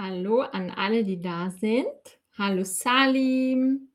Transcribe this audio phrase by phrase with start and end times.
[0.00, 2.20] Hallo an alle, die da sind.
[2.38, 3.88] Hallo Salim,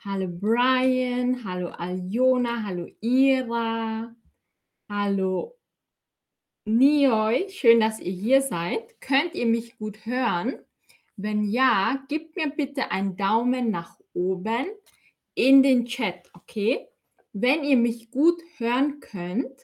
[0.00, 4.12] hallo Brian, hallo Aljona, hallo Ira,
[4.88, 5.56] hallo
[6.64, 7.48] Nioi.
[7.48, 9.00] Schön, dass ihr hier seid.
[9.00, 10.58] Könnt ihr mich gut hören?
[11.16, 14.66] Wenn ja, gebt mir bitte einen Daumen nach oben
[15.34, 16.88] in den Chat, okay?
[17.32, 19.60] Wenn ihr mich gut hören könnt,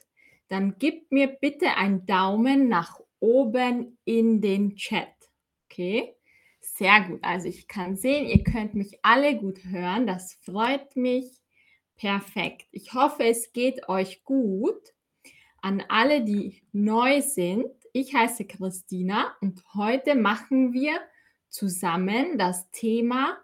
[0.47, 5.12] dann gebt mir bitte einen Daumen nach oben in den Chat.
[5.73, 6.13] Okay,
[6.61, 7.19] sehr gut.
[7.23, 10.05] Also ich kann sehen, ihr könnt mich alle gut hören.
[10.05, 11.41] Das freut mich.
[11.95, 12.67] Perfekt.
[12.71, 14.93] Ich hoffe, es geht euch gut.
[15.63, 20.99] An alle, die neu sind, ich heiße Christina und heute machen wir
[21.49, 23.39] zusammen das Thema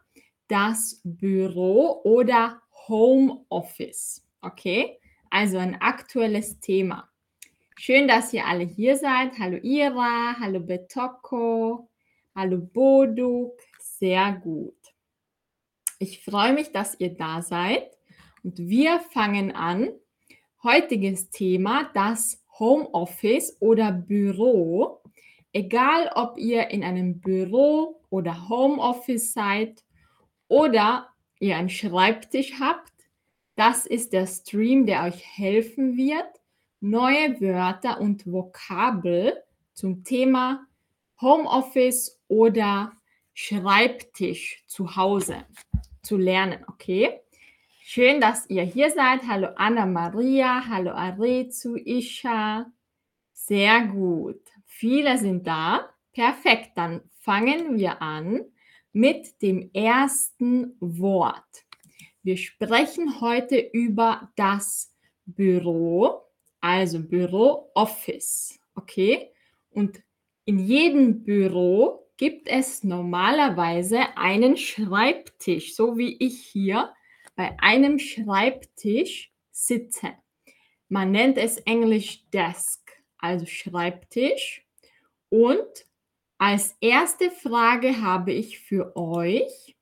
[0.47, 4.23] das Büro oder Homeoffice.
[4.41, 4.99] Okay,
[5.31, 7.09] also ein aktuelles Thema.
[7.75, 9.39] Schön, dass ihr alle hier seid.
[9.39, 11.88] Hallo Ira, hallo Betoko,
[12.41, 14.77] Hallo Boduk, sehr gut.
[15.97, 17.97] Ich freue mich, dass ihr da seid
[18.43, 19.89] und wir fangen an.
[20.63, 25.03] Heutiges Thema, das Homeoffice oder Büro.
[25.51, 29.83] Egal, ob ihr in einem Büro oder Homeoffice seid
[30.47, 31.09] oder
[31.41, 32.93] ihr einen Schreibtisch habt,
[33.57, 36.39] das ist der Stream, der euch helfen wird,
[36.79, 39.43] neue Wörter und Vokabel
[39.73, 40.68] zum Thema
[41.21, 42.93] Homeoffice oder
[43.33, 45.45] Schreibtisch zu Hause
[46.01, 47.21] zu lernen, okay?
[47.81, 49.21] Schön, dass ihr hier seid.
[49.27, 52.71] Hallo Anna Maria, hallo Arezu, Isha.
[53.33, 54.41] Sehr gut.
[54.65, 55.89] Viele sind da.
[56.13, 58.45] Perfekt, dann fangen wir an
[58.91, 61.65] mit dem ersten Wort.
[62.23, 64.93] Wir sprechen heute über das
[65.25, 66.23] Büro,
[66.59, 69.31] also Büro Office, okay?
[69.71, 70.01] Und
[70.49, 76.91] in jedem Büro gibt es normalerweise einen Schreibtisch, so wie ich hier
[77.35, 80.07] bei einem Schreibtisch sitze.
[80.87, 82.79] Man nennt es englisch Desk,
[83.19, 84.65] also Schreibtisch.
[85.29, 85.85] Und
[86.39, 89.77] als erste Frage habe ich für euch,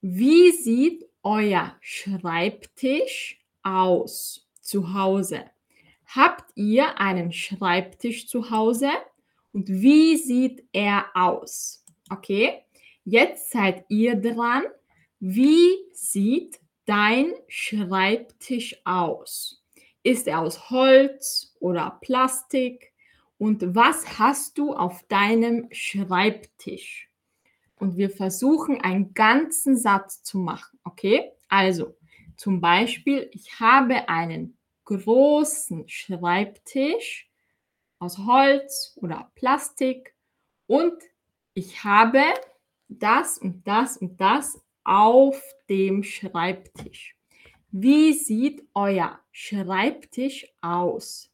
[0.00, 5.50] wie sieht euer Schreibtisch aus zu Hause?
[6.06, 8.88] Habt ihr einen Schreibtisch zu Hause?
[9.52, 11.84] Und wie sieht er aus?
[12.10, 12.62] Okay,
[13.04, 14.64] jetzt seid ihr dran.
[15.20, 19.62] Wie sieht dein Schreibtisch aus?
[20.02, 22.92] Ist er aus Holz oder Plastik?
[23.38, 27.08] Und was hast du auf deinem Schreibtisch?
[27.76, 30.78] Und wir versuchen einen ganzen Satz zu machen.
[30.84, 31.96] Okay, also
[32.36, 37.31] zum Beispiel, ich habe einen großen Schreibtisch
[38.02, 40.12] aus Holz oder Plastik
[40.66, 41.00] und
[41.54, 42.24] ich habe
[42.88, 47.14] das und das und das auf dem Schreibtisch.
[47.70, 51.30] Wie sieht euer Schreibtisch aus?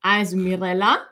[0.00, 1.06] Also Mirella,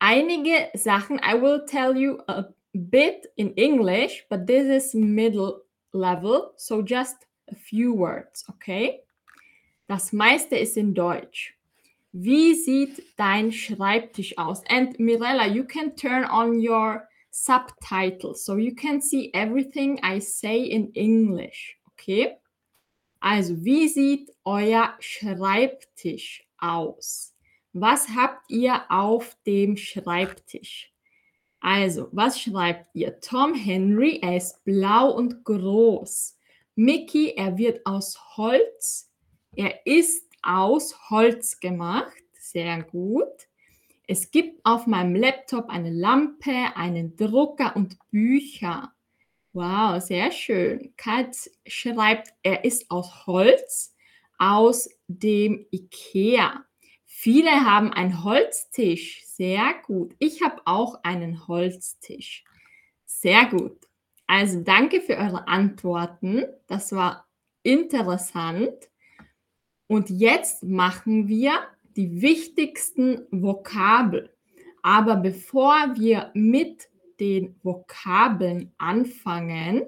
[0.00, 6.52] einige Sachen, I will tell you a bit in English, but this is middle level,
[6.56, 9.04] so just a few words, okay?
[9.86, 11.55] Das meiste ist in Deutsch.
[12.18, 14.62] Wie sieht dein Schreibtisch aus?
[14.70, 20.62] And Mirella, you can turn on your subtitles so you can see everything I say
[20.62, 21.78] in English.
[21.92, 22.38] Okay?
[23.20, 27.34] Also, wie sieht euer Schreibtisch aus?
[27.74, 30.90] Was habt ihr auf dem Schreibtisch?
[31.60, 33.20] Also, was schreibt ihr?
[33.20, 36.38] Tom Henry, er ist blau und groß.
[36.76, 39.12] Mickey, er wird aus Holz.
[39.54, 42.12] Er ist aus Holz gemacht.
[42.38, 43.48] Sehr gut.
[44.06, 48.92] Es gibt auf meinem Laptop eine Lampe, einen Drucker und Bücher.
[49.52, 50.92] Wow, sehr schön.
[50.96, 51.34] Kat
[51.66, 53.94] schreibt, er ist aus Holz,
[54.38, 56.64] aus dem IKEA.
[57.04, 59.24] Viele haben einen Holztisch.
[59.24, 60.14] Sehr gut.
[60.18, 62.44] Ich habe auch einen Holztisch.
[63.06, 63.78] Sehr gut.
[64.26, 66.44] Also danke für eure Antworten.
[66.66, 67.26] Das war
[67.62, 68.74] interessant.
[69.88, 71.52] Und jetzt machen wir
[71.96, 74.34] die wichtigsten Vokabel.
[74.82, 76.88] Aber bevor wir mit
[77.18, 79.86] den Vokabeln anfangen,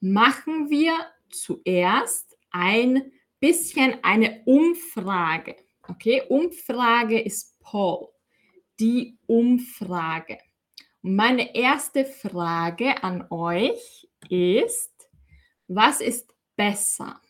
[0.00, 0.92] machen wir
[1.30, 5.56] zuerst ein bisschen eine Umfrage.
[5.86, 8.08] Okay, Umfrage ist Poll.
[8.80, 10.38] Die Umfrage.
[11.02, 15.08] Meine erste Frage an euch ist,
[15.68, 17.20] was ist besser?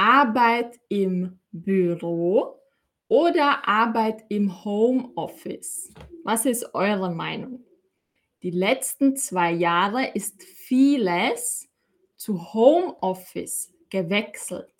[0.00, 2.62] Arbeit im Büro
[3.08, 5.92] oder Arbeit im Homeoffice?
[6.22, 7.64] Was ist eure Meinung?
[8.42, 11.68] Die letzten 2 Jahre ist vieles
[12.14, 14.72] zu Homeoffice gewechselt.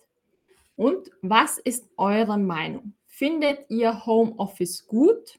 [0.77, 2.93] Und was ist eure Meinung?
[3.05, 5.37] Findet ihr Homeoffice gut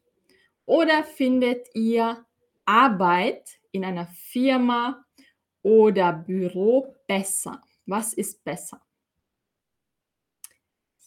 [0.67, 2.27] oder findet ihr
[2.67, 5.07] Arbeit in einer Firma
[5.63, 7.63] oder Büro besser?
[7.87, 8.83] Was ist besser?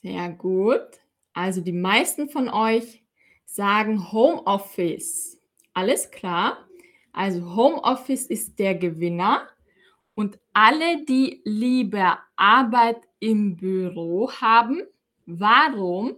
[0.03, 0.99] Sehr gut.
[1.33, 3.01] Also die meisten von euch
[3.45, 5.41] sagen Homeoffice.
[5.73, 6.57] Alles klar.
[7.13, 9.47] Also Homeoffice ist der Gewinner.
[10.13, 14.83] Und alle, die lieber Arbeit im Büro haben,
[15.25, 16.17] warum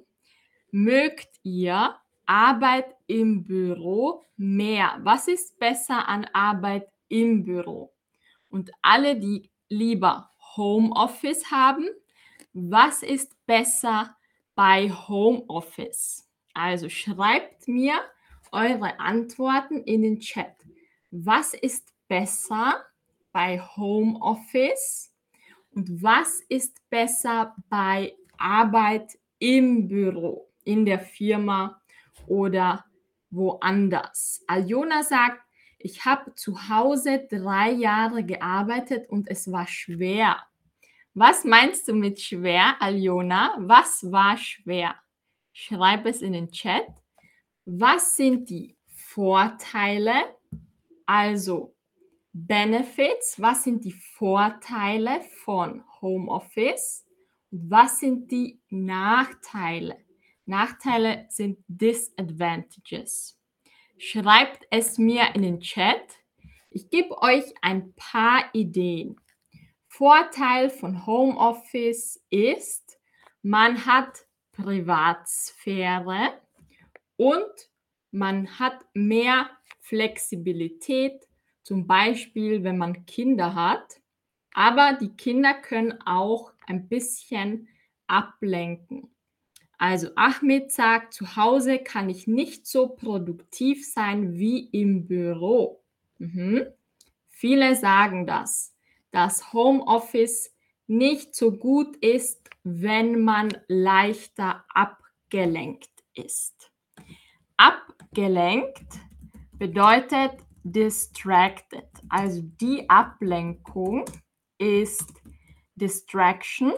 [0.72, 1.96] mögt ihr
[2.26, 4.98] Arbeit im Büro mehr?
[5.04, 7.94] Was ist besser an Arbeit im Büro?
[8.50, 11.88] Und alle, die lieber Homeoffice haben,
[12.52, 14.16] was ist besser
[14.56, 16.30] bei Homeoffice?
[16.54, 17.96] Also schreibt mir
[18.52, 20.56] eure Antworten in den Chat.
[21.12, 22.86] Was ist besser
[23.32, 25.14] bei Homeoffice
[25.72, 31.82] und was ist besser bei Arbeit im Büro, in der Firma
[32.28, 32.86] oder
[33.30, 34.44] woanders?
[34.48, 35.42] Aljona sagt,
[35.78, 40.38] ich habe zu Hause drei Jahre gearbeitet und es war schwer.
[41.16, 43.56] Was meinst du mit schwer, Aljona?
[43.58, 44.96] Was war schwer?
[45.54, 46.86] Schreib es in den Chat.
[47.66, 50.36] Was sind die Vorteile?
[51.08, 51.74] Also
[52.34, 57.06] Benefits, was sind die Vorteile von Homeoffice
[57.58, 59.98] was sind die Nachteile?
[60.46, 63.40] Nachteile sind Disadvantages.
[63.98, 66.04] Schreibt es mir in den Chat.
[66.70, 69.22] Ich gebe euch ein paar Ideen.
[69.98, 73.00] Vorteil von Homeoffice ist,
[73.44, 76.34] man hat Privatsphäre
[77.16, 77.70] und
[78.12, 79.50] man hat mehr
[79.80, 81.26] Flexibilität
[81.64, 84.02] zum Beispiel, wenn man Kinder hat.
[84.54, 87.70] Aber die Kinder können auch ein bisschen
[88.08, 89.16] ablenken.
[89.78, 95.82] Also Ahmed sagt, zu Hause kann ich nicht so produktiv sein wie im Büro.
[96.18, 96.66] Mhm.
[97.30, 98.75] Viele sagen das,
[99.16, 100.54] dass Homeoffice
[100.88, 106.70] nicht so gut ist, wenn man leichter abgelenkt ist.
[107.56, 108.84] Abgelenkt
[109.54, 110.34] bedeutet,
[110.64, 111.88] distracted.
[112.10, 114.04] Also die Ablenkung
[114.58, 115.14] ist
[115.76, 116.74] Distraction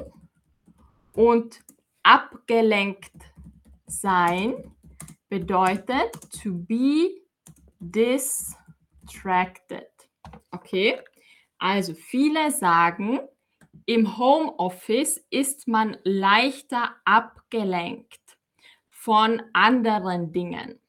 [1.13, 1.63] und
[2.03, 3.15] abgelenkt
[3.87, 4.75] sein
[5.27, 6.11] bedeutet
[6.43, 7.23] to be
[7.79, 8.27] distracted.
[10.51, 10.99] Okay?
[11.59, 13.19] Also viele sagen,
[13.85, 18.21] im Homeoffice ist man leichter abgelenkt
[18.89, 20.79] von anderen Dingen.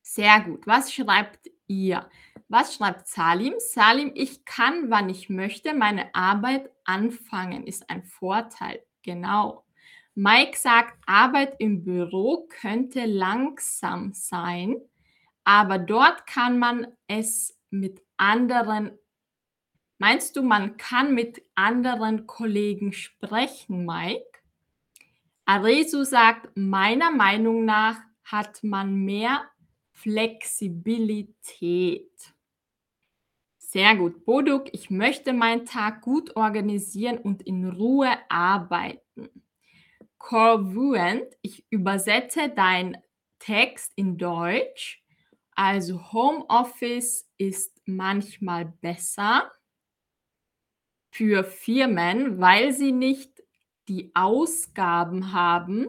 [0.00, 0.66] Sehr gut.
[0.66, 2.08] Was schreibt ihr?
[2.48, 3.54] Was schreibt Salim?
[3.58, 8.82] Salim, ich kann, wann ich möchte, meine Arbeit anfangen, ist ein Vorteil.
[9.02, 9.64] Genau.
[10.14, 14.76] Mike sagt, Arbeit im Büro könnte langsam sein,
[15.44, 18.98] aber dort kann man es mit anderen.
[20.02, 24.40] Meinst du, man kann mit anderen Kollegen sprechen, Mike?
[25.44, 29.48] Aresu sagt, meiner Meinung nach hat man mehr
[29.92, 32.10] Flexibilität.
[33.58, 34.24] Sehr gut.
[34.24, 39.30] Boduk, ich möchte meinen Tag gut organisieren und in Ruhe arbeiten.
[40.18, 42.96] Corvuent, ich übersetze deinen
[43.38, 45.00] Text in Deutsch.
[45.52, 49.48] Also Homeoffice ist manchmal besser
[51.12, 53.44] für Firmen, weil sie nicht
[53.86, 55.86] die Ausgaben haben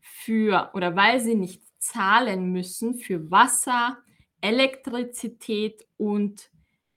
[0.00, 3.98] für oder weil sie nicht zahlen müssen für Wasser,
[4.40, 6.50] Elektrizität und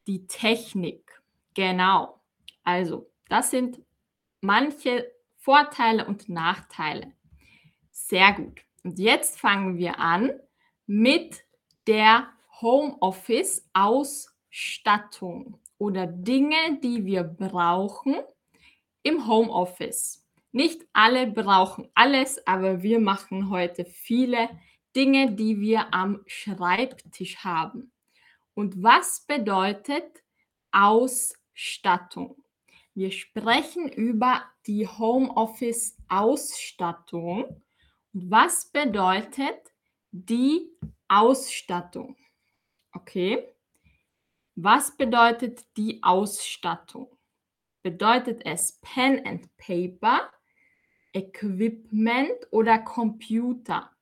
[0.07, 1.21] die Technik.
[1.53, 2.21] Genau.
[2.63, 3.81] Also, das sind
[4.39, 7.11] manche Vorteile und Nachteile.
[7.91, 8.61] Sehr gut.
[8.85, 10.31] Und jetzt fangen wir an
[10.85, 11.43] mit
[11.87, 12.29] der
[12.61, 18.15] Homeoffice-Ausstattung oder Dinge, die wir brauchen
[19.03, 20.25] im Homeoffice.
[20.51, 24.49] Nicht alle brauchen alles, aber wir machen heute viele
[24.95, 27.91] Dinge, die wir am Schreibtisch haben.
[28.53, 30.23] Und was bedeutet
[30.71, 32.41] Ausstattung?
[32.93, 37.61] Wir sprechen über die Homeoffice-Ausstattung.
[38.13, 39.73] Und was bedeutet
[40.11, 40.69] die
[41.09, 42.15] Ausstattung?
[42.93, 43.54] Okay.
[44.55, 47.09] Was bedeutet die Ausstattung?
[47.83, 50.31] Bedeutet es Pen and Paper,
[51.13, 53.95] Equipment oder Computer?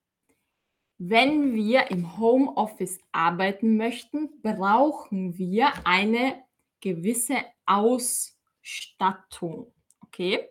[1.09, 6.41] wenn wir im Homeoffice arbeiten möchten, brauchen wir eine
[6.79, 9.73] gewisse Ausstattung.
[10.01, 10.47] Okay?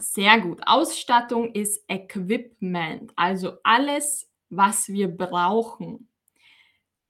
[0.00, 0.60] Sehr gut.
[0.64, 6.08] Ausstattung ist Equipment, also alles, was wir brauchen.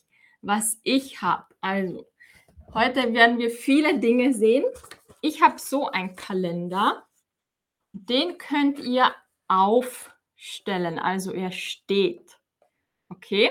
[0.41, 1.47] was ich habe.
[1.61, 2.07] Also,
[2.75, 4.65] heute werden wir viele Dinge sehen.
[5.21, 7.05] Ich habe so einen Kalender.
[7.93, 9.13] Den könnt ihr
[10.41, 10.99] aufstellen.
[10.99, 12.39] Also, er steht.
[13.11, 13.51] Okay?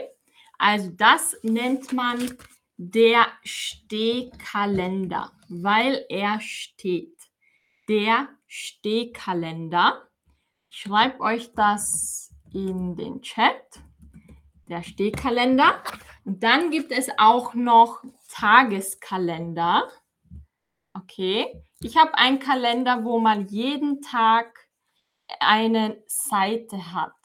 [0.57, 2.37] Also, das nennt man
[2.77, 7.15] der Stehkalender, weil er steht.
[7.87, 10.07] Der Stehkalender.
[10.71, 13.81] Ich schreibe euch das in den Chat.
[14.67, 15.83] Der Stehkalender.
[16.25, 19.89] Und dann gibt es auch noch Tageskalender.
[20.93, 21.63] Okay.
[21.81, 24.68] Ich habe einen Kalender, wo man jeden Tag
[25.39, 27.15] eine Seite hat.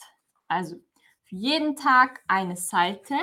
[0.48, 0.76] Also
[1.24, 3.16] für jeden Tag eine Seite.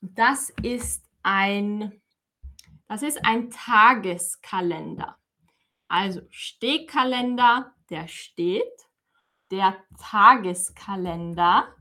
[0.00, 2.00] Das ist ein,
[2.88, 5.16] das ist ein Tageskalender.
[5.88, 8.64] Also Stehkalender, der steht.
[9.50, 11.72] Der Tageskalender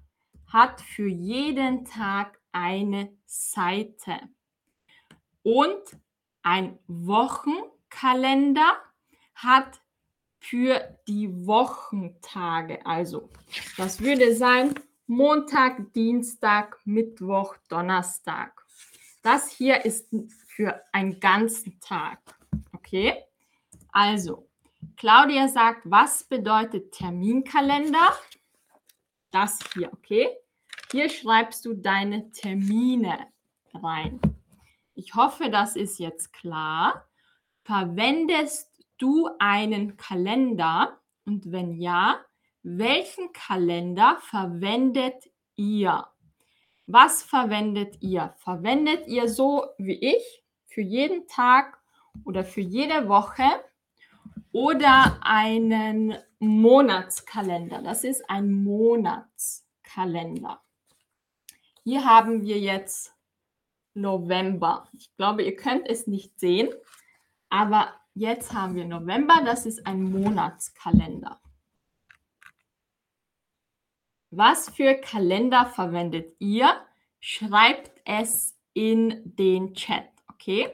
[0.47, 4.21] hat für jeden Tag eine Seite.
[5.41, 5.81] Und
[6.43, 8.77] ein Wochenkalender
[9.33, 9.81] hat
[10.49, 12.85] für die Wochentage.
[12.85, 13.29] Also
[13.77, 14.75] das würde sein
[15.07, 18.63] Montag, Dienstag, Mittwoch, Donnerstag.
[19.23, 20.07] Das hier ist
[20.47, 22.19] für einen ganzen Tag.
[22.73, 23.15] Okay?
[23.91, 24.47] Also,
[24.97, 28.15] Claudia sagt, was bedeutet Terminkalender?
[29.31, 30.29] Das hier, okay?
[30.91, 33.27] Hier schreibst du deine Termine
[33.73, 34.19] rein.
[34.93, 37.05] Ich hoffe, das ist jetzt klar.
[37.63, 40.99] Verwendest du einen Kalender?
[41.25, 42.19] Und wenn ja,
[42.63, 46.07] welchen Kalender verwendet ihr?
[46.87, 48.33] Was verwendet ihr?
[48.37, 51.79] Verwendet ihr so wie ich für jeden Tag
[52.23, 53.43] oder für jede Woche
[54.51, 57.81] oder einen Monatskalender?
[57.81, 60.61] Das ist ein Monatskalender.
[61.83, 63.15] Hier haben wir jetzt
[63.95, 64.87] November.
[64.93, 66.69] Ich glaube, ihr könnt es nicht sehen,
[67.49, 69.41] aber jetzt haben wir November.
[69.45, 71.39] Das ist ein Monatskalender.
[74.31, 76.69] Was für Kalender verwendet ihr?
[77.19, 80.69] Schreibt es in den Chat, okay?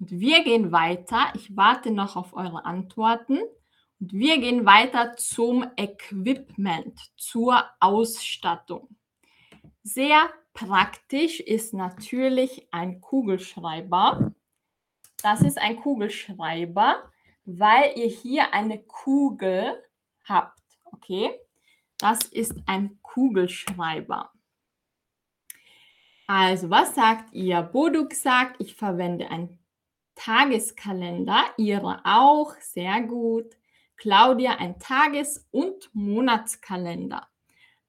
[0.00, 1.32] Und wir gehen weiter.
[1.34, 3.40] Ich warte noch auf eure Antworten.
[4.00, 8.96] Und wir gehen weiter zum Equipment, zur Ausstattung.
[9.82, 14.33] Sehr praktisch ist natürlich ein Kugelschreiber.
[15.22, 17.10] Das ist ein Kugelschreiber,
[17.44, 19.82] weil ihr hier eine Kugel
[20.24, 21.30] habt, okay?
[21.98, 24.30] Das ist ein Kugelschreiber.
[26.26, 27.62] Also, was sagt ihr?
[27.62, 29.58] Boduk sagt, ich verwende einen
[30.14, 31.44] Tageskalender.
[31.56, 33.56] Ihre auch, sehr gut.
[33.96, 37.28] Claudia, ein Tages- und Monatskalender.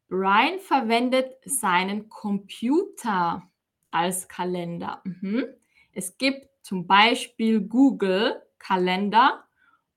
[0.08, 3.50] Brian verwendet seinen Computer
[3.91, 5.01] als Kalender.
[5.03, 5.46] Mhm.
[5.94, 9.43] Es gibt zum Beispiel Google Kalender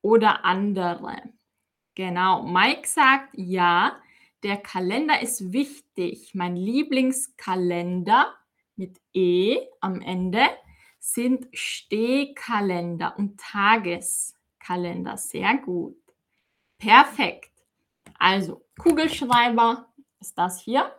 [0.02, 1.16] oder andere.
[1.94, 2.42] Genau.
[2.42, 3.96] Mike sagt, ja,
[4.42, 6.34] der Kalender ist wichtig.
[6.34, 8.34] Mein Lieblingskalender
[8.76, 10.42] mit E am Ende
[10.98, 15.16] sind Stehkalender und Tageskalender.
[15.16, 15.96] Sehr gut.
[16.76, 17.50] Perfekt.
[18.18, 19.88] Also Kugelschreiber
[20.20, 20.94] ist das hier.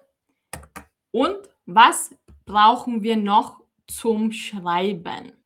[1.12, 2.10] Und was
[2.48, 5.39] brauchen wir noch zum Schreiben?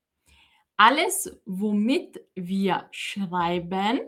[0.85, 4.01] Alles, womit wir schreiben,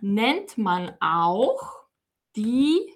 [0.00, 1.84] nennt man auch
[2.34, 2.92] die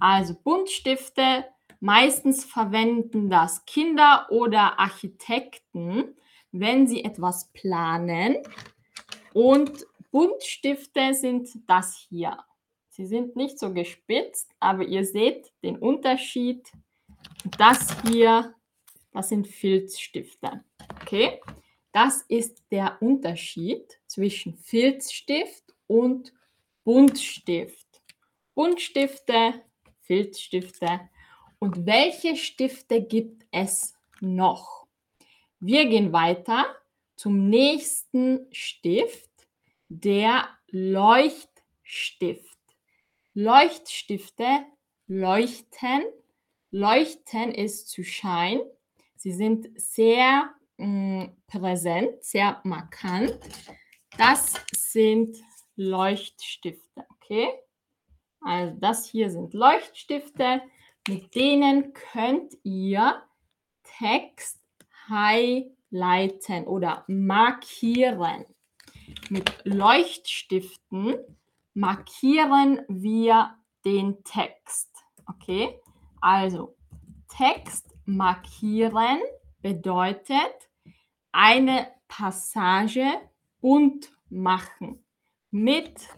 [0.00, 1.44] also Buntstifte,
[1.80, 6.16] meistens verwenden das Kinder oder Architekten,
[6.52, 8.36] wenn sie etwas planen.
[9.32, 12.36] Und Buntstifte sind das hier.
[12.88, 16.70] Sie sind nicht so gespitzt, aber ihr seht den Unterschied.
[17.56, 18.54] Das hier,
[19.12, 20.64] das sind Filzstifte.
[21.00, 21.40] Okay,
[21.92, 26.32] das ist der Unterschied zwischen Filzstift und
[26.84, 28.02] Buntstift.
[28.54, 29.62] Buntstifte
[30.10, 31.08] Filzstifte.
[31.60, 34.88] Und welche Stifte gibt es noch?
[35.60, 36.66] Wir gehen weiter
[37.14, 39.30] zum nächsten Stift,
[39.88, 42.58] der Leuchtstift.
[43.34, 44.64] Leuchtstifte
[45.06, 46.02] leuchten.
[46.72, 48.68] Leuchten ist zu shine.
[49.14, 53.38] Sie sind sehr mh, mm, präsent, sehr markant.
[54.18, 55.36] Das sind
[55.76, 57.48] Leuchtstifte, okay?
[58.40, 60.62] Also das hier sind Leuchtstifte,
[61.08, 63.22] mit denen könnt ihr
[63.98, 64.60] Text
[65.08, 68.44] highlighten oder markieren.
[69.28, 71.16] Mit Leuchtstiften
[71.74, 74.90] markieren wir den Text.
[75.26, 75.80] Okay,
[76.20, 76.76] also
[77.28, 79.20] Text markieren
[79.60, 80.70] bedeutet
[81.32, 83.06] eine Passage
[83.60, 85.04] bunt machen
[85.50, 86.08] mit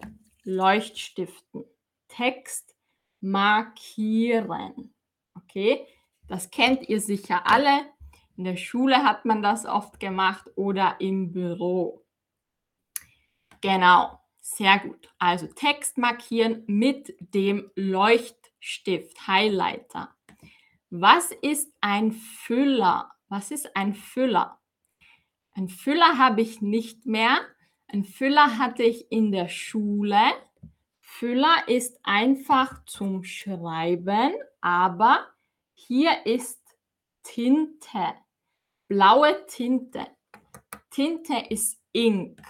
[0.45, 1.65] Leuchtstiften.
[2.13, 2.77] Text
[3.21, 4.95] markieren.
[5.35, 5.87] Okay,
[6.29, 7.87] das kennt ihr sicher alle.
[8.37, 12.05] In der Schule hat man das oft gemacht oder im Büro.
[13.63, 15.11] Genau, sehr gut.
[15.19, 20.15] Also Text markieren mit dem Leuchtstift, Highlighter.
[20.91, 23.11] Was ist ein Füller?
[23.29, 24.61] Was ist ein Füller?
[25.55, 27.39] Ein Füller habe ich nicht mehr.
[27.87, 30.21] Ein Füller hatte ich in der Schule.
[31.23, 35.29] Füller ist einfach zum Schreiben, aber
[35.73, 36.61] hier ist
[37.23, 38.15] Tinte,
[38.89, 40.05] blaue Tinte.
[40.91, 42.43] Tinte ist Ink.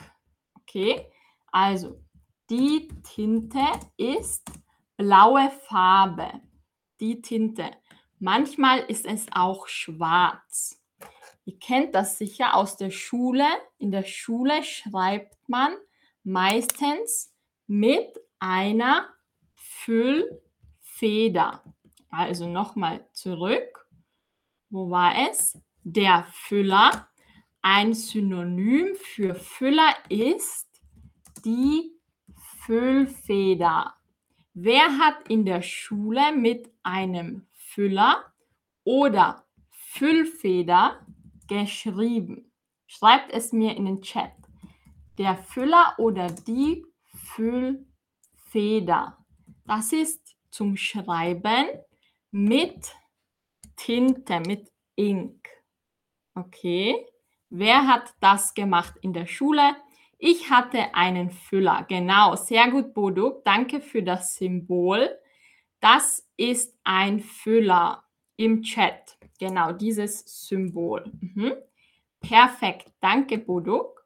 [0.55, 1.07] Okay,
[1.49, 2.01] also
[2.49, 3.61] die Tinte
[3.99, 4.51] ist
[4.97, 6.41] blaue Farbe.
[6.99, 7.73] Die Tinte.
[8.21, 10.83] Manchmal ist es auch schwarz.
[11.45, 13.45] Ihr kennt das sicher aus der Schule.
[13.77, 15.77] In der Schule schreibt man
[16.25, 17.35] meistens
[17.67, 19.09] mit einer
[19.55, 21.63] Füllfeder.
[22.11, 23.87] Also nochmal zurück.
[24.69, 25.63] Wo war es?
[25.85, 27.09] Der Füller.
[27.63, 30.69] Ein Synonym für Füller ist
[31.45, 31.93] die
[32.67, 33.95] Füllfeder.
[34.55, 38.25] Wer hat in der Schule mit einem Füller
[38.83, 41.07] oder Füllfeder
[41.47, 42.51] geschrieben?
[42.89, 44.33] Schreibt es mir in den Chat.
[45.17, 46.85] Der Füller oder die
[47.35, 47.92] Füllfeder.
[48.53, 51.67] Das ist zum Schreiben
[52.31, 52.95] mit
[53.77, 55.49] Tinte, mit Ink.
[56.35, 57.07] Okay.
[57.49, 59.77] Wer hat das gemacht in der Schule?
[60.19, 61.85] Ich hatte einen Füller.
[61.89, 63.41] Genau, sehr gut, Bodo.
[63.45, 65.19] Danke für das Symbol.
[65.81, 68.05] Das ist ein Füller
[68.37, 69.17] im Chat.
[69.39, 71.11] Genau, dieses Symbol.
[71.21, 71.55] Mhm.
[72.21, 73.97] Perfekt, danke, Bodo.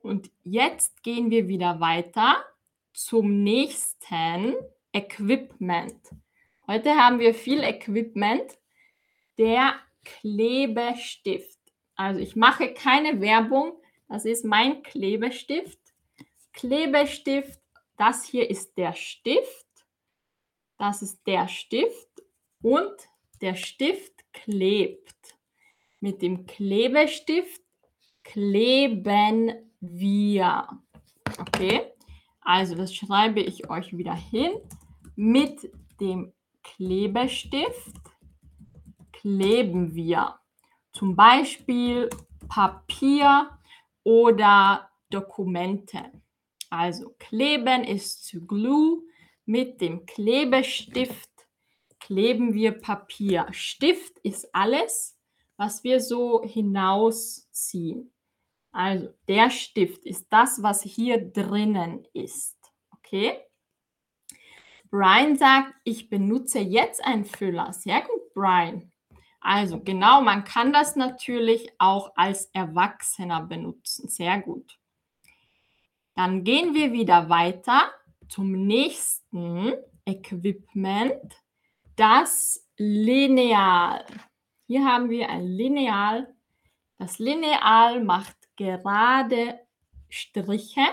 [0.00, 2.44] Und jetzt gehen wir wieder weiter
[3.00, 4.56] zum nächsten
[4.92, 5.96] Equipment.
[6.66, 8.58] Heute haben wir viel Equipment.
[9.38, 11.58] Der Klebestift.
[11.96, 13.72] Also ich mache keine Werbung,
[14.06, 15.80] das ist mein Klebestift.
[16.52, 17.58] Klebestift,
[17.96, 19.66] das hier ist der Stift.
[20.76, 22.22] Das ist der Stift
[22.62, 22.94] und
[23.40, 25.38] der Stift klebt.
[26.00, 27.62] Mit dem Klebestift
[28.24, 30.68] kleben wir.
[31.38, 31.94] Okay,
[32.50, 34.50] also das schreibe ich euch wieder hin.
[35.14, 36.32] Mit dem
[36.64, 37.94] Klebestift
[39.12, 40.34] kleben wir.
[40.92, 42.10] Zum Beispiel
[42.48, 43.56] Papier
[44.02, 46.10] oder Dokumente.
[46.70, 49.04] Also kleben ist zu glue.
[49.46, 51.30] Mit dem Klebestift
[52.00, 53.46] kleben wir Papier.
[53.52, 55.16] Stift ist alles,
[55.56, 58.10] was wir so hinausziehen.
[58.72, 62.56] Also der Stift ist das, was hier drinnen ist.
[62.92, 63.38] Okay?
[64.90, 67.72] Brian sagt, ich benutze jetzt einen Füller.
[67.72, 68.90] Sehr gut, Brian.
[69.40, 74.08] Also genau, man kann das natürlich auch als Erwachsener benutzen.
[74.08, 74.78] Sehr gut.
[76.14, 77.90] Dann gehen wir wieder weiter
[78.28, 79.72] zum nächsten
[80.04, 81.20] Equipment,
[81.96, 84.04] das Lineal.
[84.66, 86.34] Hier haben wir ein Lineal.
[86.98, 89.58] Das Lineal macht gerade
[90.10, 90.84] Striche,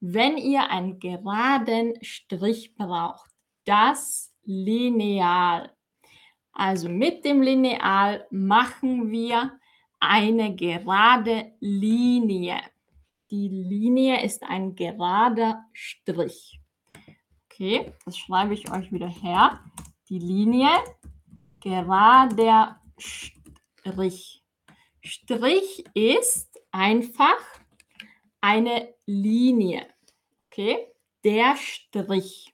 [0.00, 3.30] wenn ihr einen geraden Strich braucht.
[3.66, 5.70] Das Lineal.
[6.52, 9.58] Also mit dem Lineal machen wir
[10.00, 12.58] eine gerade Linie.
[13.30, 16.58] Die Linie ist ein gerader Strich.
[17.44, 19.60] Okay, das schreibe ich euch wieder her.
[20.08, 20.70] Die Linie,
[21.60, 24.42] gerader Strich.
[25.02, 27.38] Strich ist einfach
[28.40, 29.86] eine Linie.
[30.50, 30.88] Okay,
[31.22, 32.52] der Strich.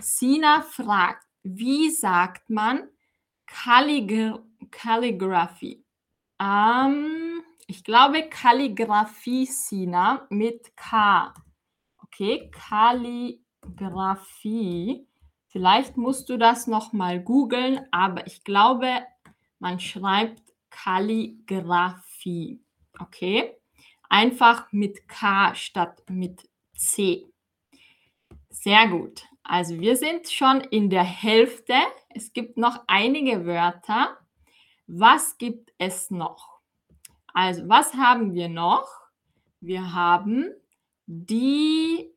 [0.00, 2.88] Sina fragt, wie sagt man
[3.46, 4.34] Callig
[4.70, 5.84] Calligraphy?
[6.40, 11.32] Ähm, ich glaube Kalligraphie, Sina, mit K.
[12.02, 15.06] Okay, Kalligraphie.
[15.46, 19.06] Vielleicht musst du das nochmal googeln, aber ich glaube,
[19.60, 22.65] man schreibt Kalligraphie.
[22.98, 23.56] Okay,
[24.08, 27.26] einfach mit K statt mit C.
[28.50, 29.24] Sehr gut.
[29.42, 31.74] Also wir sind schon in der Hälfte.
[32.08, 34.16] Es gibt noch einige Wörter.
[34.86, 36.60] Was gibt es noch?
[37.32, 38.88] Also was haben wir noch?
[39.60, 40.52] Wir haben
[41.06, 42.12] die,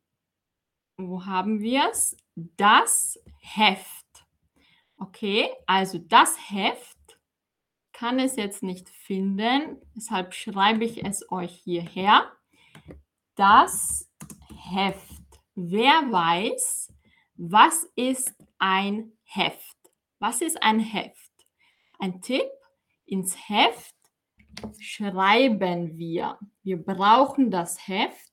[0.96, 2.16] wo haben wir es?
[2.34, 4.06] Das Heft.
[4.96, 6.96] Okay, also das Heft
[8.00, 12.32] kann es jetzt nicht finden, deshalb schreibe ich es euch hierher.
[13.34, 14.10] Das
[14.56, 15.26] Heft.
[15.54, 16.94] Wer weiß,
[17.34, 19.76] was ist ein Heft?
[20.18, 21.30] Was ist ein Heft?
[21.98, 22.48] Ein Tipp,
[23.04, 23.94] ins Heft
[24.78, 26.38] schreiben wir.
[26.62, 28.32] Wir brauchen das Heft,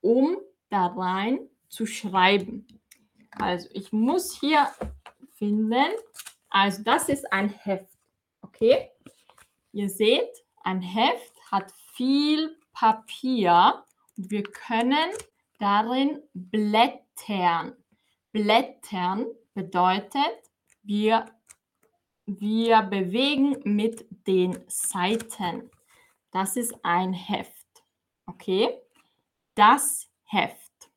[0.00, 0.38] um
[0.70, 2.66] da rein zu schreiben.
[3.30, 4.66] Also ich muss hier
[5.34, 5.92] finden,
[6.50, 7.96] also das ist ein Heft.
[8.40, 8.90] Okay?
[9.74, 13.84] Ihr seht, ein Heft hat viel Papier
[14.16, 15.10] und wir können
[15.58, 17.74] darin blättern.
[18.30, 20.52] Blättern bedeutet,
[20.84, 21.26] wir,
[22.24, 25.68] wir bewegen mit den Seiten.
[26.30, 27.66] Das ist ein Heft.
[28.26, 28.80] Okay?
[29.56, 30.88] Das Heft.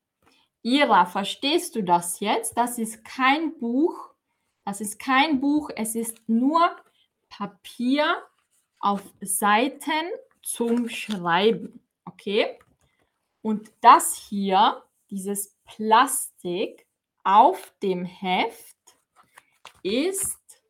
[0.62, 2.56] Ira, verstehst du das jetzt?
[2.56, 4.14] Das ist kein Buch.
[4.64, 5.68] Das ist kein Buch.
[5.74, 6.76] Es ist nur
[7.28, 8.22] Papier
[8.80, 10.10] auf Seiten
[10.42, 11.80] zum Schreiben.
[12.04, 12.58] Okay?
[13.42, 16.86] Und das hier, dieses Plastik
[17.24, 18.76] auf dem Heft,
[19.82, 20.62] ist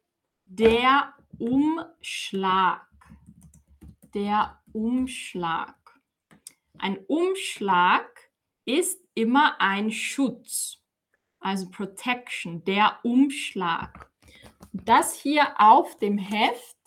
[0.44, 2.86] der Umschlag.
[4.14, 5.76] Der Umschlag.
[6.78, 8.30] Ein Umschlag
[8.64, 10.78] ist immer ein Schutz,
[11.40, 14.10] also Protection, der Umschlag.
[14.72, 16.77] Das hier auf dem Heft,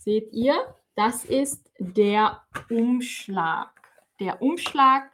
[0.00, 3.70] seht ihr, das ist der Umschlag.
[4.18, 5.10] Der Umschlag,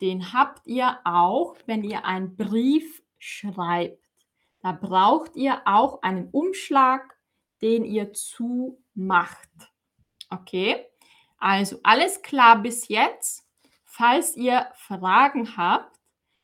[0.00, 4.02] den habt ihr auch, wenn ihr einen Brief schreibt.
[4.62, 7.18] Da braucht ihr auch einen Umschlag,
[7.60, 9.50] den ihr zumacht.
[10.30, 10.86] Okay,
[11.38, 13.46] also alles klar bis jetzt.
[13.84, 15.98] Falls ihr Fragen habt,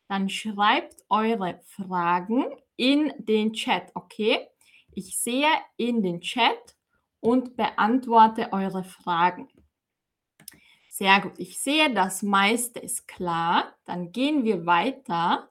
[0.09, 2.47] dann schreibt eure Fragen
[2.77, 4.49] in den Chat, okay?
[4.93, 6.76] Ich sehe in den Chat
[7.21, 9.49] und beantworte eure Fragen.
[10.89, 11.35] Sehr gut.
[11.39, 13.75] Ich sehe, das meiste ist klar.
[13.85, 15.51] Dann gehen wir weiter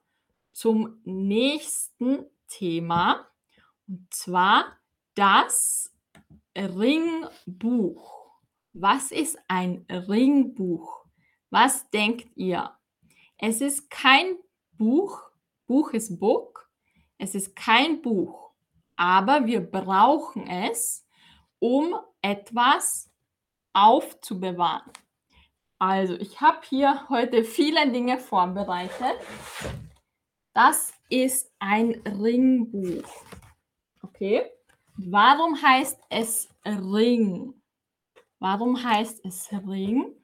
[0.52, 3.28] zum nächsten Thema.
[3.88, 4.78] Und zwar
[5.14, 5.94] das
[6.58, 8.32] Ringbuch.
[8.74, 11.06] Was ist ein Ringbuch?
[11.50, 12.72] Was denkt ihr?
[13.38, 14.38] Es ist kein
[14.74, 15.22] Buch.
[15.68, 16.70] Buch ist Book.
[17.18, 18.52] Es ist kein Buch.
[18.96, 21.05] Aber wir brauchen es,
[21.66, 23.12] um etwas
[23.74, 24.92] aufzubewahren.
[25.80, 29.18] Also, ich habe hier heute viele Dinge vorbereitet.
[30.54, 33.10] Das ist ein Ringbuch.
[34.04, 34.46] Okay?
[34.96, 37.60] Warum heißt es Ring?
[38.40, 40.16] Warum heißt es Ring?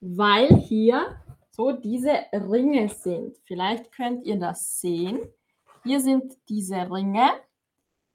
[0.00, 3.38] Weil hier so diese Ringe sind.
[3.44, 5.20] Vielleicht könnt ihr das sehen.
[5.84, 7.40] Hier sind diese Ringe.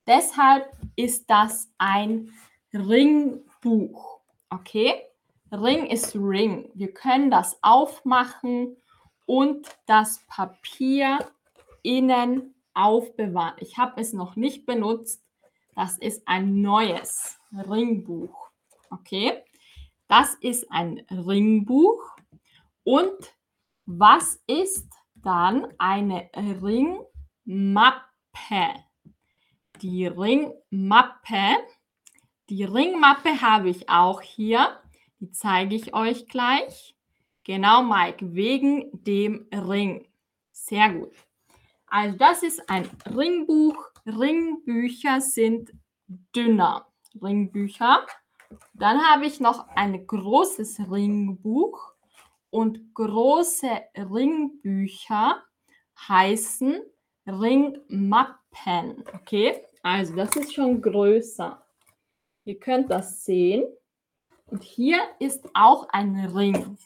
[0.08, 2.34] Deshalb ist das ein
[2.74, 4.20] Ringbuch.
[4.50, 5.02] Okay?
[5.52, 6.70] Ring ist Ring.
[6.74, 8.78] Wir können das aufmachen
[9.26, 11.20] und das Papier
[11.84, 13.56] innen aufbewahren.
[13.60, 15.24] Ich habe es noch nicht benutzt.
[15.76, 18.50] Das ist ein neues Ringbuch.
[18.90, 19.44] Okay,
[20.08, 22.16] das ist ein Ringbuch.
[22.84, 23.34] Und
[23.86, 28.02] was ist dann eine Ringmappe?
[29.82, 31.58] Die Ringmappe,
[32.50, 34.80] die Ringmappe habe ich auch hier.
[35.20, 36.96] Die zeige ich euch gleich.
[37.44, 40.08] Genau, Mike, wegen dem Ring.
[40.52, 41.14] Sehr gut.
[41.88, 43.76] Also das ist ein Ringbuch.
[44.06, 45.72] Ringbücher sind
[46.36, 46.88] dünner.
[47.20, 48.06] Ringbücher.
[48.74, 51.94] Dann habe ich noch ein großes Ringbuch.
[52.52, 55.42] Und große Ringbücher
[56.08, 56.82] heißen
[57.26, 59.04] Ringmappen.
[59.16, 61.62] Okay, also das ist schon größer.
[62.46, 63.66] Ihr könnt das sehen.
[64.48, 66.78] Und hier ist auch ein Ring.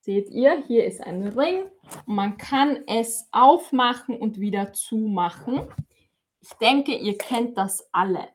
[0.00, 1.64] Seht ihr, hier ist ein Ring
[2.06, 5.68] und man kann es aufmachen und wieder zumachen.
[6.40, 8.28] Ich denke, ihr kennt das alle.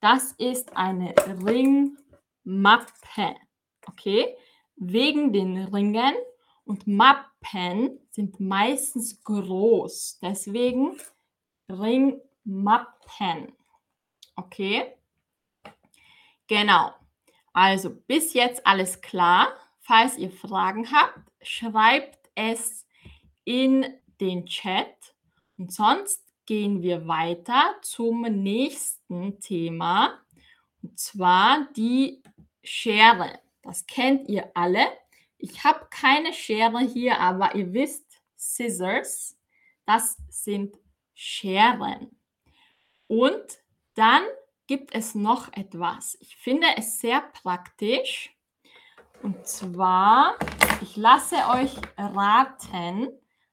[0.00, 1.12] Das ist eine
[1.44, 3.34] Ringmappe.
[3.88, 4.36] Okay?
[4.76, 6.14] Wegen den Ringen
[6.64, 10.20] und Mappen sind meistens groß.
[10.22, 10.96] Deswegen
[12.46, 13.52] Ringmappen.
[14.36, 14.94] Okay?
[16.46, 16.94] Genau.
[17.52, 19.52] Also bis jetzt alles klar.
[19.80, 22.86] Falls ihr Fragen habt, schreibt es
[23.44, 23.86] in
[24.20, 25.14] den Chat.
[25.56, 30.20] Und sonst gehen wir weiter zum nächsten Thema.
[30.82, 32.22] Und zwar die
[32.62, 33.40] Schere.
[33.62, 34.86] Das kennt ihr alle.
[35.38, 39.36] Ich habe keine Schere hier, aber ihr wisst, Scissors,
[39.84, 40.76] das sind
[41.14, 42.16] Scheren.
[43.08, 43.58] Und
[43.94, 44.22] dann
[44.66, 46.16] gibt es noch etwas.
[46.20, 48.36] Ich finde es sehr praktisch.
[49.22, 50.36] Und zwar,
[50.82, 53.08] ich lasse euch raten,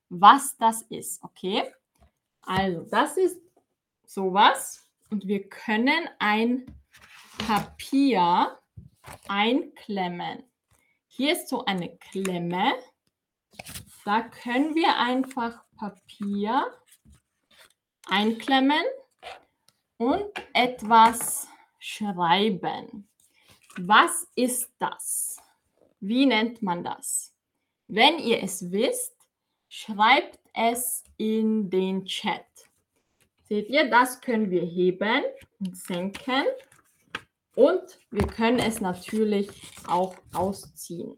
[0.10, 1.72] was das ist, okay?
[2.42, 3.40] Also, das ist
[4.06, 6.66] sowas und wir können ein
[7.48, 8.60] Papier
[9.28, 10.44] einklemmen.
[11.08, 12.74] Hier ist so eine Klemme.
[14.06, 16.72] Da können wir einfach Papier
[18.08, 18.84] einklemmen
[20.04, 21.48] und etwas
[21.80, 23.08] schreiben.
[23.78, 25.38] Was ist das?
[26.02, 27.34] Wie nennt man das?
[27.88, 29.16] Wenn ihr es wisst,
[29.70, 32.46] schreibt es in den Chat.
[33.44, 35.24] Seht ihr, das können wir heben
[35.60, 36.44] und senken.
[37.56, 39.50] Und wir können es natürlich
[39.88, 41.18] auch ausziehen.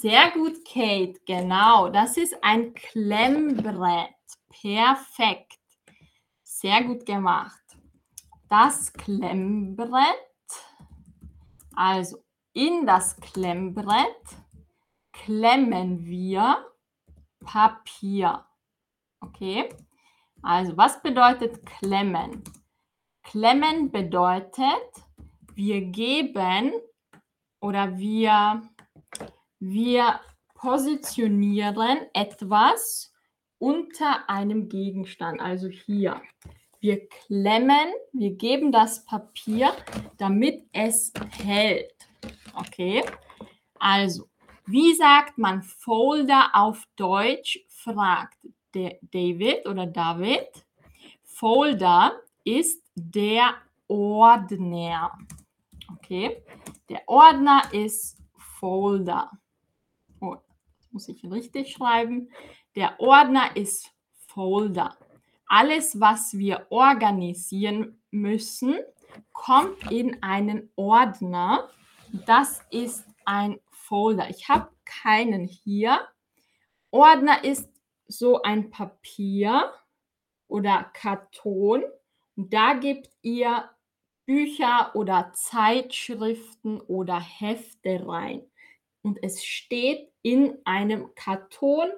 [0.00, 1.18] Sehr gut, Kate.
[1.26, 4.10] Genau, das ist ein Klemmbrett.
[4.50, 5.47] Perfekt.
[6.60, 7.62] Sehr gut gemacht.
[8.48, 9.94] Das Klemmbrett.
[11.72, 12.18] Also
[12.52, 14.24] in das Klemmbrett
[15.12, 16.66] klemmen wir
[17.38, 18.44] Papier.
[19.20, 19.68] Okay?
[20.42, 22.42] Also, was bedeutet klemmen?
[23.22, 24.90] Klemmen bedeutet,
[25.54, 26.72] wir geben
[27.60, 28.68] oder wir,
[29.60, 30.20] wir
[30.54, 33.12] positionieren etwas
[33.58, 36.20] unter einem Gegenstand, also hier.
[36.80, 39.72] Wir klemmen, wir geben das Papier,
[40.16, 41.94] damit es hält.
[42.54, 43.02] Okay?
[43.78, 44.28] Also,
[44.66, 47.64] wie sagt man Folder auf Deutsch?
[47.68, 48.38] fragt
[48.72, 50.66] David oder David.
[51.24, 53.54] Folder ist der
[53.86, 55.18] Ordner.
[55.94, 56.42] Okay,
[56.88, 58.18] der Ordner ist
[58.58, 59.30] Folder.
[60.20, 60.36] Oh,
[60.90, 62.30] muss ich richtig schreiben.
[62.78, 63.90] Der Ordner ist
[64.28, 64.96] Folder.
[65.48, 68.78] Alles, was wir organisieren müssen,
[69.32, 71.68] kommt in einen Ordner.
[72.24, 74.30] Das ist ein Folder.
[74.30, 76.06] Ich habe keinen hier.
[76.92, 77.68] Ordner ist
[78.06, 79.72] so ein Papier
[80.46, 81.82] oder Karton
[82.36, 83.68] und da gebt ihr
[84.24, 88.48] Bücher oder Zeitschriften oder Hefte rein.
[89.02, 91.88] Und es steht in einem Karton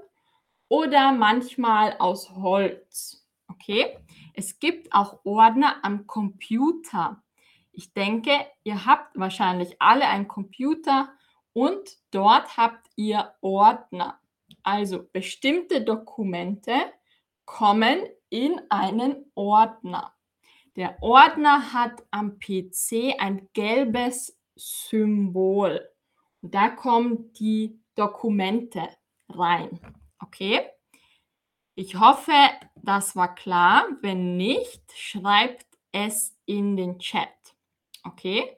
[0.71, 3.27] oder manchmal aus Holz.
[3.49, 3.99] Okay?
[4.35, 7.23] Es gibt auch Ordner am Computer.
[7.73, 8.33] Ich denke,
[8.65, 11.11] ihr habt wahrscheinlich alle einen Computer
[11.53, 14.19] und dort habt ihr Ordner.
[14.63, 16.73] Also bestimmte Dokumente
[17.45, 20.15] kommen in einen Ordner.
[20.77, 25.89] Der Ordner hat am PC ein gelbes Symbol.
[26.43, 28.89] Und da kommen die Dokumente
[29.29, 29.81] rein.
[30.21, 30.61] Okay?
[31.75, 32.33] Ich hoffe,
[32.77, 33.87] das war klar.
[34.03, 37.29] Wenn nicht, schreibt es in den Chat.
[38.05, 38.57] Okay?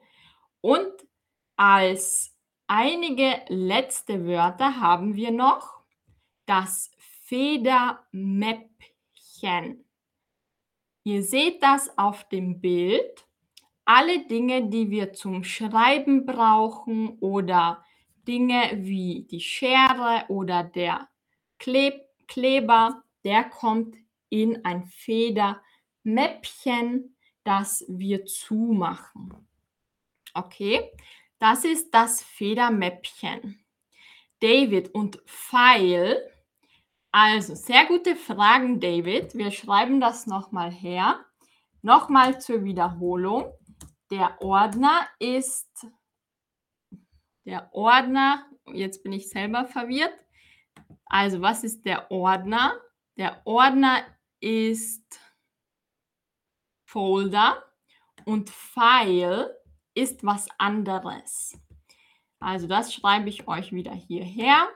[0.61, 0.91] Und
[1.55, 2.35] als
[2.67, 5.81] einige letzte Wörter haben wir noch
[6.45, 9.85] das Federmäppchen.
[11.05, 13.25] Ihr seht das auf dem Bild.
[13.85, 17.83] Alle Dinge, die wir zum Schreiben brauchen oder
[18.27, 21.09] Dinge wie die Schere oder der
[21.59, 23.95] Kleb Kleber, der kommt
[24.29, 29.47] in ein Federmäppchen, das wir zumachen.
[30.33, 30.89] Okay,
[31.39, 33.59] das ist das Federmäppchen.
[34.39, 36.33] David und Pfeil
[37.15, 39.35] also, sehr gute Fragen, David.
[39.35, 41.23] Wir schreiben das nochmal her.
[41.83, 43.53] Nochmal zur Wiederholung.
[44.09, 45.85] Der Ordner ist
[47.45, 50.22] der Ordner, jetzt bin ich selber verwirrt.
[51.05, 52.79] Also, was ist der Ordner?
[53.17, 54.03] Der Ordner
[54.39, 55.19] ist
[56.85, 57.63] Folder
[58.25, 59.55] und File
[59.93, 61.57] ist was anderes.
[62.39, 64.69] Also, das schreibe ich euch wieder hierher.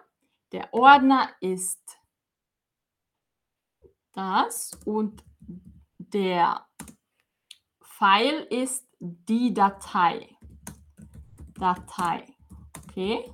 [0.52, 2.00] Der Ordner ist
[4.14, 5.24] das und
[5.98, 6.66] der
[7.82, 10.38] File ist die Datei.
[11.54, 12.26] Datei.
[12.84, 13.34] Okay.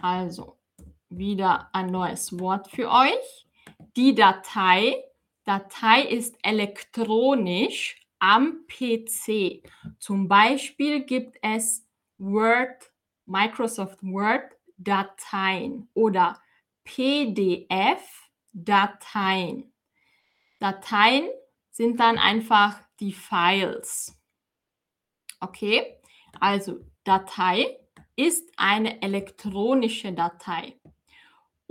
[0.00, 0.58] Also
[1.16, 3.46] wieder ein neues Wort für euch.
[3.96, 5.04] Die Datei.
[5.44, 9.62] Datei ist elektronisch am PC.
[9.98, 11.86] Zum Beispiel gibt es
[12.18, 12.90] Word,
[13.26, 16.40] Microsoft Word Dateien oder
[16.84, 19.72] PDF Dateien.
[20.58, 21.28] Dateien
[21.70, 24.18] sind dann einfach die Files.
[25.40, 26.00] Okay,
[26.40, 27.78] also Datei
[28.16, 30.78] ist eine elektronische Datei.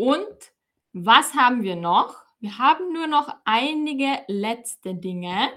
[0.04, 0.52] Und
[0.92, 2.26] was haben wir noch?
[2.42, 5.50] Wir haben nur noch einige letzte Dinge.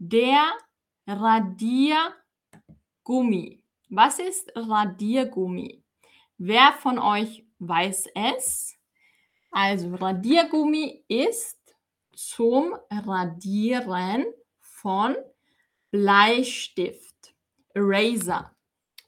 [0.00, 0.50] Der
[1.06, 2.12] Radiergummi.
[3.88, 5.84] Was ist Radiergummi?
[6.38, 8.76] Wer von euch weiß es?
[9.52, 11.60] Also Radiergummi ist
[12.16, 14.26] zum Radieren
[14.58, 15.14] von
[15.92, 17.32] Bleistift,
[17.74, 18.52] Eraser.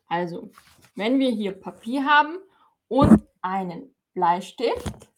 [0.07, 0.53] Also
[0.95, 2.39] wenn wir hier Papier haben
[2.87, 5.09] und einen Bleistift,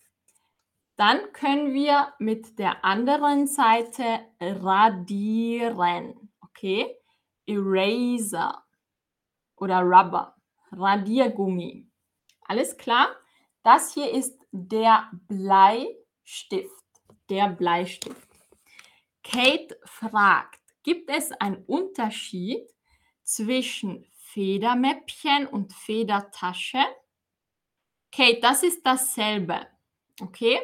[0.94, 6.30] dann können wir mit der anderen Seite radieren.
[6.40, 6.96] Okay?
[7.44, 8.62] Eraser
[9.56, 10.36] oder Rubber,
[10.70, 11.90] Radiergummi.
[12.42, 13.08] Alles klar?
[13.64, 16.70] Das hier ist der Bleistift.
[17.28, 18.28] Der Bleistift.
[19.24, 22.68] Kate fragt, gibt es einen Unterschied
[23.24, 26.84] zwischen Federmäppchen und Federtasche?
[28.12, 29.66] Kate, das ist dasselbe.
[30.20, 30.60] Okay?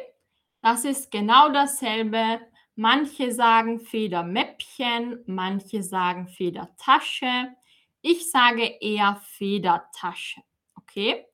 [0.61, 2.39] Das ist genau dasselbe.
[2.75, 7.55] Manche sagen Federmäppchen, manche sagen Federtasche.
[8.01, 10.41] Ich sage eher Federtasche.
[10.75, 11.25] Okay?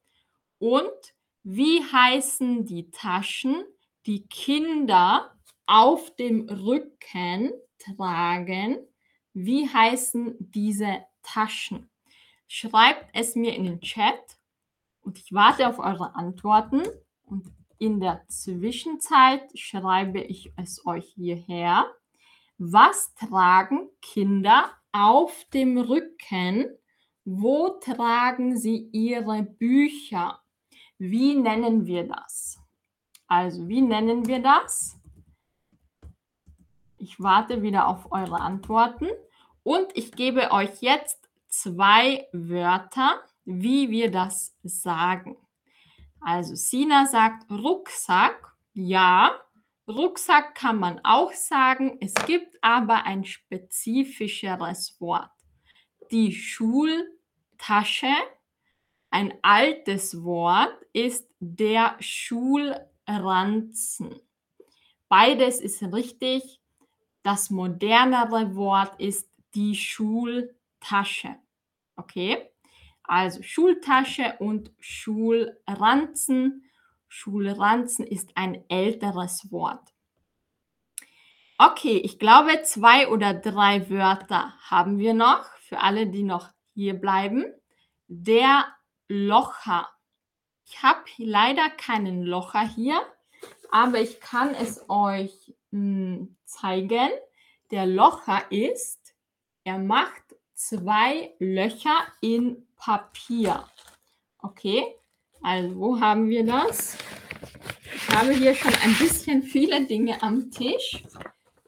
[0.58, 1.14] Und
[1.44, 3.64] wie heißen die Taschen,
[4.06, 5.36] die Kinder
[5.68, 8.80] auf dem Rücken tragen?
[9.34, 11.90] Wie heißen diese Taschen?
[12.48, 14.38] Schreibt es mir in den Chat
[15.06, 16.82] und ich warte auf eure Antworten.
[17.26, 21.86] Und in der Zwischenzeit schreibe ich es euch hierher.
[22.58, 26.68] Was tragen Kinder auf dem Rücken?
[27.24, 30.42] Wo tragen sie ihre Bücher?
[30.98, 32.60] Wie nennen wir das?
[33.28, 35.00] Also, wie nennen wir das?
[36.98, 39.08] Ich warte wieder auf eure Antworten
[39.64, 45.38] und ich gebe euch jetzt zwei Wörter, wie wir das sagen.
[46.20, 48.54] Also Sina sagt Rucksack.
[48.74, 49.40] Ja,
[49.88, 51.98] Rucksack kann man auch sagen.
[52.02, 55.30] Es gibt aber ein spezifischeres Wort.
[56.12, 58.14] Die Schultasche,
[59.12, 62.66] ein altes Wort, ist der Schulranzen.
[65.08, 66.60] Beides ist richtig.
[67.22, 71.36] Das modernere Wort ist die Schultasche.
[71.96, 72.45] Okay?
[73.08, 76.70] Also Schultasche und Schulranzen.
[77.08, 79.94] Schulranzen ist ein älteres Wort.
[81.58, 86.96] Okay, ich glaube, zwei oder drei Wörter haben wir noch für alle, die noch hier
[86.96, 87.46] bleiben.
[88.08, 88.66] Der
[89.08, 89.88] Locher.
[90.66, 93.00] Ich habe leider keinen Locher hier,
[93.72, 95.80] aber ich kann es euch mh,
[96.16, 97.10] hm, zeigen.
[97.72, 99.16] Der Locher ist,
[99.64, 103.66] er macht zwei Löcher in Papier.
[104.38, 104.96] Okay,
[105.42, 106.96] also wo haben wir das?
[107.84, 111.04] Ich habe hier schon ein bisschen viele Dinge am Tisch.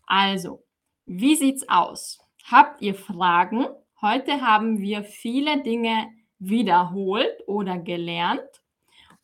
[0.07, 0.62] Also,
[1.05, 2.18] wie sieht's aus?
[2.44, 3.66] Habt ihr Fragen?
[4.01, 8.62] Heute haben wir viele Dinge wiederholt oder gelernt.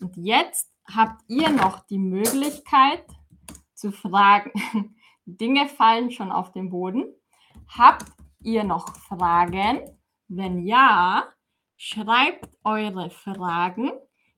[0.03, 3.05] Und jetzt habt ihr noch die Möglichkeit
[3.73, 4.51] zu fragen.
[5.25, 7.05] Dinge fallen schon auf den Boden.
[7.69, 8.11] Habt
[8.43, 9.81] ihr noch Fragen?
[10.27, 11.29] Wenn ja,
[11.77, 13.93] schreibt eure Fragen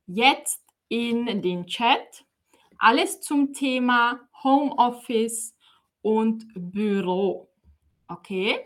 [0.07, 2.27] jetzt in den Chat.
[2.77, 5.57] Alles zum Thema Homeoffice
[6.03, 7.49] und Büro.
[8.07, 8.61] Okay?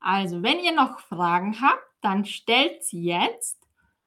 [0.00, 3.58] Also, wenn ihr noch Fragen habt, dann stellt sie jetzt.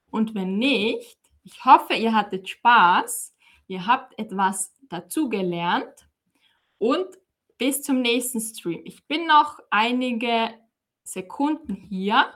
[0.09, 3.35] Und wenn nicht, ich hoffe, ihr hattet Spaß,
[3.67, 6.07] ihr habt etwas dazugelernt
[6.77, 7.07] und
[7.57, 8.81] bis zum nächsten Stream.
[8.85, 10.53] Ich bin noch einige
[11.03, 12.33] Sekunden hier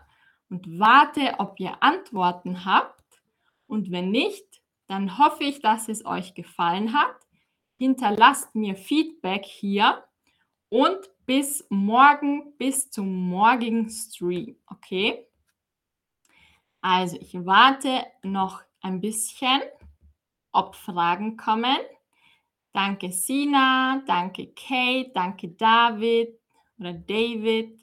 [0.50, 3.04] und warte, ob ihr Antworten habt.
[3.66, 7.16] Und wenn nicht, dann hoffe ich, dass es euch gefallen hat.
[7.78, 10.04] Hinterlasst mir Feedback hier
[10.70, 14.58] und bis morgen, bis zum morgigen Stream.
[14.68, 15.28] Okay?
[16.82, 19.62] Also ich warte noch ein bisschen,
[20.52, 21.78] ob Fragen kommen.
[22.74, 26.40] Danke Sina, danke Kate, danke David
[26.78, 27.80] oder David.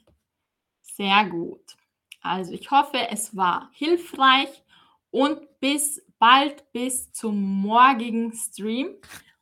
[0.82, 1.76] Sehr gut.
[2.20, 4.62] Also ich hoffe, es war hilfreich
[5.11, 8.97] und bis bald, bis zum morgigen Stream.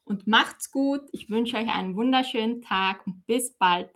[0.05, 1.03] Und macht's gut.
[1.13, 3.91] Ich wünsche euch einen wunderschönen Tag und bis bald.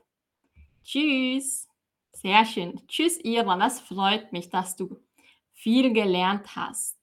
[0.85, 1.69] Tschüss.
[2.13, 2.81] Sehr schön.
[2.87, 3.57] Tschüss, Ira.
[3.57, 4.97] Das freut mich, dass du
[5.53, 6.96] viel gelernt hast.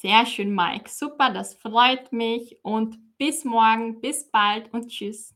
[0.00, 0.88] Sehr schön, Mike.
[0.90, 5.34] Super, das freut mich und bis morgen, bis bald und tschüss.